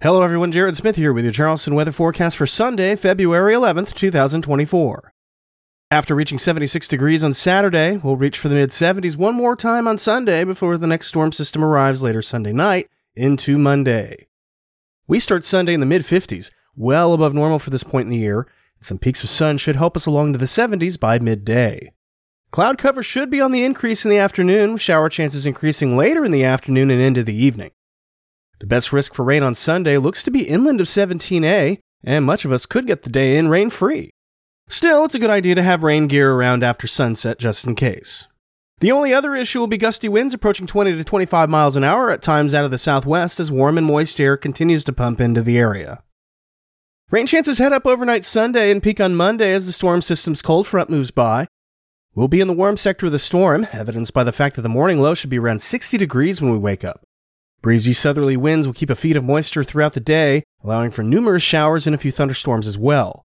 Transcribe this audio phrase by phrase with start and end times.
[0.00, 0.52] Hello, everyone.
[0.52, 5.12] Jared Smith here with your Charleston weather forecast for Sunday, February 11th, 2024.
[5.90, 9.88] After reaching 76 degrees on Saturday, we'll reach for the mid 70s one more time
[9.88, 14.28] on Sunday before the next storm system arrives later Sunday night into Monday.
[15.08, 18.18] We start Sunday in the mid 50s, well above normal for this point in the
[18.18, 18.46] year.
[18.80, 21.92] Some peeks of sun should help us along to the 70s by midday.
[22.52, 26.30] Cloud cover should be on the increase in the afternoon, shower chances increasing later in
[26.30, 27.72] the afternoon and into the evening.
[28.60, 32.44] The best risk for rain on Sunday looks to be inland of 17A, and much
[32.44, 34.10] of us could get the day in rain free.
[34.68, 38.26] Still, it's a good idea to have rain gear around after sunset just in case.
[38.80, 42.10] The only other issue will be gusty winds approaching 20 to 25 miles an hour
[42.10, 45.42] at times out of the southwest as warm and moist air continues to pump into
[45.42, 46.02] the area.
[47.10, 50.66] Rain chances head up overnight Sunday and peak on Monday as the storm system's cold
[50.66, 51.46] front moves by.
[52.14, 54.68] We'll be in the warm sector of the storm, evidenced by the fact that the
[54.68, 57.07] morning low should be around 60 degrees when we wake up.
[57.60, 61.42] Breezy southerly winds will keep a feed of moisture throughout the day, allowing for numerous
[61.42, 63.24] showers and a few thunderstorms as well.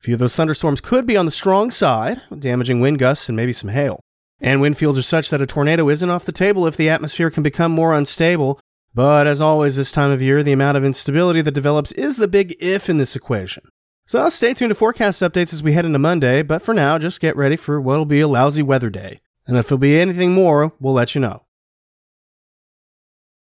[0.00, 3.36] A few of those thunderstorms could be on the strong side, damaging wind gusts and
[3.36, 4.00] maybe some hail.
[4.40, 7.30] And wind fields are such that a tornado isn't off the table if the atmosphere
[7.30, 8.58] can become more unstable.
[8.94, 12.28] But as always this time of year, the amount of instability that develops is the
[12.28, 13.68] big if in this equation.
[14.06, 17.20] So stay tuned to forecast updates as we head into Monday, but for now, just
[17.20, 19.20] get ready for what'll be a lousy weather day.
[19.46, 21.44] And if there'll be anything more, we'll let you know.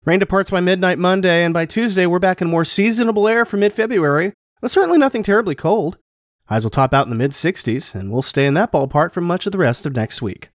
[0.03, 3.57] Rain departs by midnight Monday, and by Tuesday, we're back in more seasonable air for
[3.57, 5.99] mid February, but certainly nothing terribly cold.
[6.47, 9.21] Highs will top out in the mid 60s, and we'll stay in that ballpark for
[9.21, 10.49] much of the rest of next week.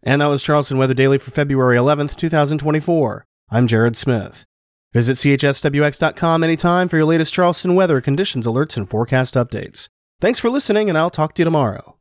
[0.00, 3.24] And that was Charleston Weather Daily for February 11th, 2024.
[3.50, 4.44] I'm Jared Smith.
[4.92, 9.88] Visit chswx.com anytime for your latest Charleston weather, conditions, alerts, and forecast updates.
[10.20, 11.96] Thanks for listening, and I'll talk to you tomorrow.